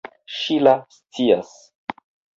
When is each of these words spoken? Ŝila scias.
Ŝila 0.37 0.73
scias. 0.95 1.53